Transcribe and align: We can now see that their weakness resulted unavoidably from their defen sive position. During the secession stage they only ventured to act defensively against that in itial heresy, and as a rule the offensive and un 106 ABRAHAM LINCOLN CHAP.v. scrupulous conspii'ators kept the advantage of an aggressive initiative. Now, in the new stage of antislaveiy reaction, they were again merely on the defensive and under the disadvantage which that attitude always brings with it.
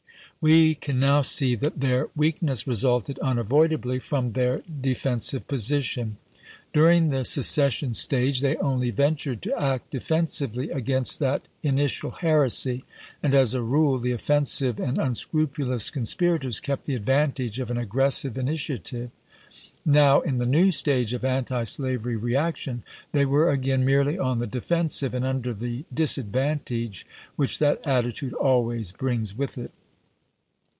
We 0.43 0.73
can 0.73 0.99
now 0.99 1.21
see 1.21 1.53
that 1.57 1.81
their 1.81 2.09
weakness 2.15 2.65
resulted 2.65 3.19
unavoidably 3.19 3.99
from 3.99 4.31
their 4.31 4.61
defen 4.67 5.21
sive 5.21 5.45
position. 5.45 6.17
During 6.73 7.11
the 7.11 7.25
secession 7.25 7.93
stage 7.93 8.41
they 8.41 8.55
only 8.55 8.89
ventured 8.89 9.43
to 9.43 9.55
act 9.55 9.91
defensively 9.91 10.71
against 10.71 11.19
that 11.19 11.47
in 11.61 11.75
itial 11.75 12.17
heresy, 12.21 12.83
and 13.21 13.35
as 13.35 13.53
a 13.53 13.61
rule 13.61 13.99
the 13.99 14.09
offensive 14.13 14.79
and 14.79 14.97
un 14.97 15.13
106 15.13 15.29
ABRAHAM 15.29 15.43
LINCOLN 15.59 15.77
CHAP.v. 15.77 16.05
scrupulous 16.09 16.39
conspii'ators 16.41 16.59
kept 16.63 16.85
the 16.85 16.95
advantage 16.95 17.59
of 17.59 17.69
an 17.69 17.77
aggressive 17.77 18.35
initiative. 18.35 19.11
Now, 19.85 20.21
in 20.21 20.39
the 20.39 20.47
new 20.47 20.71
stage 20.71 21.13
of 21.13 21.21
antislaveiy 21.21 22.19
reaction, 22.19 22.81
they 23.11 23.27
were 23.27 23.51
again 23.51 23.85
merely 23.85 24.17
on 24.17 24.39
the 24.39 24.47
defensive 24.47 25.13
and 25.13 25.23
under 25.23 25.53
the 25.53 25.85
disadvantage 25.93 27.05
which 27.35 27.59
that 27.59 27.79
attitude 27.85 28.33
always 28.33 28.91
brings 28.91 29.37
with 29.37 29.59
it. 29.59 29.71